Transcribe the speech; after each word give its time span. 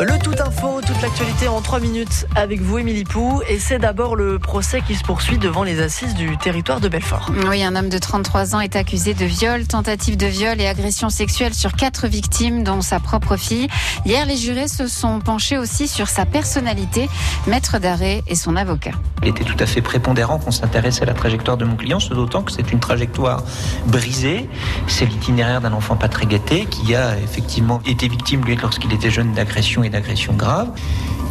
Le 0.00 0.16
tout 0.22 0.34
info, 0.38 0.80
toute 0.86 1.02
l'actualité 1.02 1.48
en 1.48 1.60
3 1.60 1.80
minutes 1.80 2.28
avec 2.36 2.60
vous, 2.60 2.78
Émilie 2.78 3.02
Pou. 3.02 3.42
Et 3.48 3.58
c'est 3.58 3.80
d'abord 3.80 4.14
le 4.14 4.38
procès 4.38 4.80
qui 4.80 4.94
se 4.94 5.02
poursuit 5.02 5.38
devant 5.38 5.64
les 5.64 5.80
assises 5.80 6.14
du 6.14 6.36
territoire 6.36 6.78
de 6.78 6.86
Belfort. 6.86 7.32
Oui, 7.48 7.64
un 7.64 7.74
homme 7.74 7.88
de 7.88 7.98
33 7.98 8.54
ans 8.54 8.60
est 8.60 8.76
accusé 8.76 9.12
de 9.12 9.24
viol, 9.24 9.66
tentative 9.66 10.16
de 10.16 10.26
viol 10.26 10.60
et 10.60 10.68
agression 10.68 11.10
sexuelle 11.10 11.52
sur 11.52 11.72
quatre 11.72 12.06
victimes, 12.06 12.62
dont 12.62 12.80
sa 12.80 13.00
propre 13.00 13.36
fille. 13.36 13.66
Hier, 14.06 14.24
les 14.24 14.36
jurés 14.36 14.68
se 14.68 14.86
sont 14.86 15.18
penchés 15.18 15.58
aussi 15.58 15.88
sur 15.88 16.06
sa 16.06 16.24
personnalité, 16.24 17.08
maître 17.48 17.80
d'arrêt 17.80 18.22
et 18.28 18.36
son 18.36 18.54
avocat. 18.54 18.92
Il 19.22 19.28
était 19.30 19.42
tout 19.42 19.56
à 19.58 19.66
fait 19.66 19.82
prépondérant 19.82 20.38
qu'on 20.38 20.52
s'intéresse 20.52 21.02
à 21.02 21.06
la 21.06 21.14
trajectoire 21.14 21.56
de 21.56 21.64
mon 21.64 21.74
client, 21.74 21.98
ce 21.98 22.14
d'autant 22.14 22.42
que 22.42 22.52
c'est 22.52 22.70
une 22.70 22.78
trajectoire 22.78 23.42
brisée. 23.86 24.48
C'est 24.86 25.06
l'itinéraire 25.06 25.60
d'un 25.60 25.72
enfant 25.72 25.96
pas 25.96 26.08
très 26.08 26.26
gâté 26.26 26.66
qui 26.66 26.94
a 26.94 27.18
effectivement 27.18 27.82
été 27.84 28.06
victime, 28.06 28.44
lui, 28.44 28.54
lorsqu'il 28.54 28.92
était 28.92 29.10
jeune, 29.10 29.32
d'agression 29.32 29.82
d'agression 29.90 30.34
grave 30.34 30.70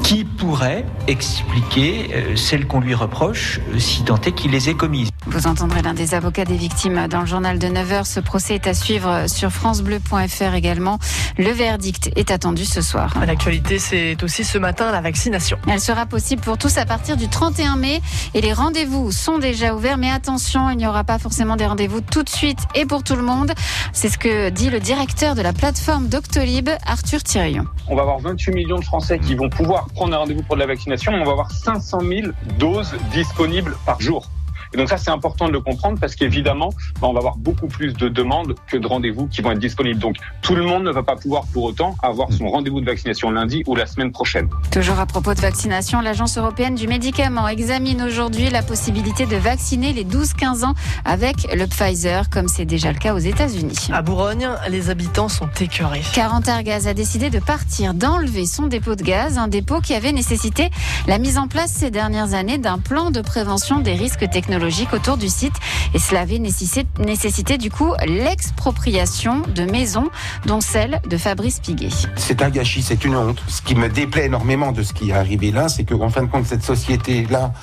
qui 0.04 0.24
pourrait 0.24 0.86
expliquer 1.08 2.10
euh, 2.14 2.36
celle 2.36 2.68
qu'on 2.68 2.80
lui 2.80 2.94
reproche 2.94 3.60
euh, 3.74 3.80
si 3.80 4.04
tant 4.04 4.20
est 4.22 4.32
qu'il 4.32 4.52
les 4.52 4.70
ait 4.70 4.74
commises. 4.74 5.10
Vous 5.26 5.48
entendrez 5.48 5.82
l'un 5.82 5.94
des 5.94 6.14
avocats 6.14 6.46
des 6.46 6.56
victimes 6.56 7.08
dans 7.08 7.22
le 7.22 7.26
journal 7.26 7.60
de 7.60 7.68
9h. 7.68 8.06
Ce 8.06 8.20
procès 8.20 8.56
est 8.56 8.68
à 8.68 8.74
suivre 8.74 9.28
sur 9.28 9.52
francebleu.fr 9.52 10.54
également. 10.56 11.00
Le 11.38 11.52
verdict 11.52 12.12
est 12.16 12.32
attendu 12.32 12.66
ce 12.66 12.82
soir. 12.82 13.14
L'actualité, 13.26 13.80
c'est 13.80 14.24
aussi 14.24 14.44
ce 14.44 14.58
matin 14.58 14.92
la 14.92 15.02
vaccination. 15.02 15.58
Elle 15.68 15.82
sera 15.82 16.06
possible 16.06 16.42
pour 16.42 16.58
tous 16.58 16.78
à 16.78 16.86
partir 16.86 17.18
du 17.18 17.28
31 17.28 17.76
mai 17.76 18.02
et 18.34 18.42
les 18.42 18.54
rendez-vous 18.54 19.12
sont 19.12 19.38
déjà 19.38 19.76
ouverts. 19.76 19.98
Mais 19.98 20.10
attention, 20.10 20.70
il 20.70 20.78
n'y 20.78 20.88
aura 20.88 21.04
pas 21.04 21.20
forcément 21.20 21.56
des 21.56 21.66
rendez-vous 21.66 22.02
tout 22.02 22.24
de 22.24 22.30
suite 22.30 22.60
et 22.76 22.86
pour 22.86 23.04
tout 23.04 23.16
le 23.16 23.24
monde. 23.24 23.52
C'est 23.94 24.10
ce 24.10 24.18
que 24.18 24.50
dit 24.50 24.70
le 24.70 24.80
directeur 24.80 25.36
de 25.36 25.42
la 25.42 25.54
plateforme 25.54 26.08
Doctolib, 26.08 26.70
Arthur 26.86 27.24
Thirion. 27.24 27.66
On 27.90 27.96
va 27.96 28.04
avoir 28.04 28.20
28 28.20 28.54
millions 28.54 28.80
de 28.80 28.86
Français 28.86 29.20
qui 29.20 29.36
vont 29.36 29.50
pouvoir 29.50 29.88
prendre 29.98 30.14
un 30.14 30.20
rendez-vous 30.20 30.44
pour 30.44 30.56
de 30.56 30.60
la 30.60 30.68
vaccination. 30.68 31.12
On 31.12 31.24
va 31.26 31.32
avoir 31.32 31.50
500 31.50 32.02
000 32.02 32.28
doses 32.60 32.94
disponibles 33.12 33.76
par 33.84 34.00
jour. 34.00 34.30
Et 34.74 34.78
donc 34.78 34.90
ça, 34.90 34.98
c'est 34.98 35.12
important 35.12 35.48
de 35.48 35.54
le 35.54 35.62
comprendre 35.62 36.00
parce 36.00 36.16
qu'évidemment, 36.16 36.70
bah, 37.02 37.08
on 37.08 37.14
va 37.14 37.20
avoir 37.20 37.38
beaucoup 37.38 37.68
plus 37.68 37.94
de 37.94 38.10
demandes 38.10 38.56
que 38.68 38.78
de 38.78 38.88
rendez-vous 38.88 39.28
qui 39.28 39.42
vont 39.42 39.52
être 39.52 39.60
disponibles. 39.60 40.00
Donc 40.00 40.18
tout 40.42 40.56
le 40.56 40.64
monde 40.64 40.84
ne 40.84 40.92
va 40.92 41.04
pas 41.04 41.16
pouvoir 41.16 41.46
pour 41.54 41.64
autant 41.64 41.96
avoir 42.04 42.32
son 42.32 42.50
rendez-vous 42.50 42.82
de 42.82 42.86
vaccination 42.86 43.32
lundi 43.32 43.64
ou 43.68 43.76
la 43.76 43.86
semaine 43.86 44.12
prochaine. 44.12 44.50
Toujours 44.72 45.00
à 45.00 45.06
propos 45.06 45.34
de 45.34 45.40
vaccination, 45.40 46.02
l'Agence 46.02 46.38
européenne 46.38 46.76
du 46.76 46.88
médicament 46.88 47.48
examine 47.48 48.02
aujourd'hui 48.02 48.50
la 48.50 48.64
possibilité 48.64 49.26
de 49.26 49.36
vacciner 49.36 49.94
les 49.94 50.04
12-15 50.04 50.66
ans 50.66 50.74
avec 51.06 51.48
le 51.54 51.66
Pfizer, 51.66 52.30
comme 52.30 52.48
c'est 52.48 52.66
déjà 52.66 52.92
le 52.92 52.98
cas 52.98 53.14
aux 53.14 53.20
États-Unis. 53.20 53.90
À 53.94 54.02
Bourgogne, 54.02 54.50
les 54.70 54.90
habitants 54.90 55.30
sont 55.30 55.50
écœurés. 55.60 56.02
Carentar-Gaz 56.14 56.88
a 56.88 56.94
décidé 56.94 57.30
de 57.30 57.40
partir, 57.40 57.94
d'enlever 57.94 58.46
son 58.46 58.68
dépôt 58.68 58.96
de 58.96 59.04
gaz, 59.04 59.38
un 59.38 59.48
dépôt 59.48 59.80
qui 59.82 59.94
avait 59.94 60.12
nécessité 60.12 60.70
la 61.08 61.18
mise 61.20 61.38
en 61.38 61.48
place 61.48 61.72
ces 61.72 61.92
dernières 61.92 62.34
années 62.34 62.58
d'un 62.58 62.80
plan 62.80 63.12
de 63.12 63.22
prévention 63.22 63.80
des 63.80 63.94
risques 63.94 64.30
technologiques 64.30 64.57
autour 64.94 65.18
du 65.18 65.30
site. 65.30 65.56
Et 65.94 66.00
cela 66.00 66.22
avait 66.22 66.40
nécessité, 66.40 67.58
du 67.58 67.72
coup 67.72 67.94
l'expropriation 68.06 69.42
de 69.56 69.64
maisons, 69.64 70.10
dont 70.46 70.62
celle 70.62 71.02
de 71.10 71.18
Fabrice 71.18 71.60
Piguet. 71.60 71.90
C'est 72.16 72.42
un 72.42 72.50
gâchis, 72.50 72.82
c'est 72.82 73.06
une 73.06 73.16
honte. 73.16 73.42
Ce 73.48 73.62
qui 73.62 73.76
me 73.76 73.90
déplaît 73.90 74.26
énormément 74.26 74.72
de 74.72 74.84
ce 74.84 74.94
qui 74.94 75.10
est 75.10 75.14
arrivé 75.14 75.52
là, 75.52 75.70
c'est 75.70 75.84
qu'en 75.84 76.10
fin 76.10 76.24
de 76.24 76.28
compte, 76.28 76.46
cette 76.46 76.64
société-là, 76.64 77.54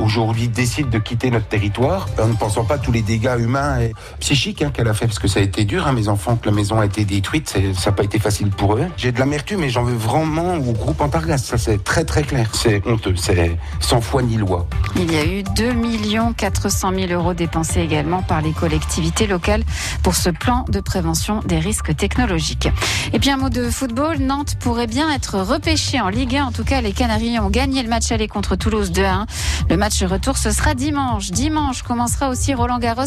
aujourd'hui, 0.00 0.48
décide 0.48 0.90
de 0.90 0.98
quitter 0.98 1.30
notre 1.30 1.46
territoire 1.46 2.08
en 2.20 2.28
ne 2.28 2.34
pensant 2.34 2.64
pas 2.64 2.78
tous 2.78 2.92
les 2.92 3.02
dégâts 3.02 3.36
humains 3.38 3.80
et 3.80 3.92
psychiques 4.20 4.62
hein, 4.62 4.70
qu'elle 4.72 4.88
a 4.88 4.94
fait, 4.94 5.06
parce 5.06 5.18
que 5.18 5.28
ça 5.28 5.40
a 5.40 5.42
été 5.42 5.64
dur, 5.64 5.86
hein, 5.86 5.92
mes 5.92 6.08
enfants, 6.08 6.36
que 6.36 6.48
la 6.48 6.54
maison 6.54 6.80
a 6.80 6.86
été 6.86 7.04
détruite, 7.04 7.48
ça 7.48 7.90
n'a 7.90 7.96
pas 7.96 8.04
été 8.04 8.18
facile 8.18 8.48
pour 8.50 8.74
eux. 8.74 8.86
J'ai 8.96 9.12
de 9.12 9.18
l'amertume, 9.18 9.60
mais 9.60 9.70
j'en 9.70 9.82
veux 9.82 9.96
vraiment 9.96 10.54
au 10.54 10.72
groupe 10.72 11.00
Antargas, 11.00 11.38
ça 11.38 11.58
c'est 11.58 11.82
très 11.82 12.04
très 12.04 12.22
clair. 12.22 12.50
C'est 12.54 12.86
honteux, 12.86 13.14
c'est 13.16 13.56
sans 13.80 14.00
foi 14.00 14.22
ni 14.22 14.36
loi. 14.36 14.66
Il 14.96 15.12
y 15.12 15.16
a 15.16 15.24
eu 15.24 15.42
2 15.42 15.72
millions 15.72 16.32
400 16.44 16.92
000 16.94 17.10
euros 17.10 17.32
dépensés 17.32 17.80
également 17.80 18.20
par 18.22 18.42
les 18.42 18.52
collectivités 18.52 19.26
locales 19.26 19.62
pour 20.02 20.14
ce 20.14 20.28
plan 20.28 20.66
de 20.68 20.78
prévention 20.80 21.40
des 21.46 21.58
risques 21.58 21.96
technologiques. 21.96 22.68
Et 23.14 23.18
puis 23.18 23.30
un 23.30 23.38
mot 23.38 23.48
de 23.48 23.70
football, 23.70 24.18
Nantes 24.18 24.56
pourrait 24.60 24.86
bien 24.86 25.10
être 25.10 25.38
repêché 25.38 26.02
en 26.02 26.10
Ligue 26.10 26.36
1. 26.36 26.44
En 26.44 26.52
tout 26.52 26.64
cas, 26.64 26.82
les 26.82 26.92
Canaries 26.92 27.38
ont 27.38 27.48
gagné 27.48 27.82
le 27.82 27.88
match 27.88 28.12
aller 28.12 28.28
contre 28.28 28.56
Toulouse 28.56 28.92
2-1. 28.92 29.24
Le 29.70 29.76
match 29.78 30.02
retour, 30.02 30.36
ce 30.36 30.50
sera 30.50 30.74
dimanche. 30.74 31.30
Dimanche 31.30 31.82
commencera 31.82 32.28
aussi 32.28 32.52
Roland 32.52 32.78
Garros 32.78 33.04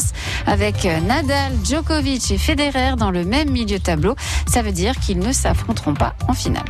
avec 0.48 0.88
Nadal, 1.06 1.52
Djokovic 1.64 2.32
et 2.32 2.38
Federer 2.38 2.96
dans 2.96 3.12
le 3.12 3.24
même 3.24 3.50
milieu 3.50 3.78
tableau. 3.78 4.16
Ça 4.48 4.62
veut 4.62 4.72
dire 4.72 4.98
qu'ils 4.98 5.20
ne 5.20 5.30
s'affronteront 5.30 5.94
pas 5.94 6.16
en 6.26 6.32
finale. 6.32 6.64